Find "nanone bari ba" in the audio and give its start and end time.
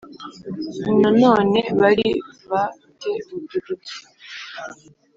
1.01-2.63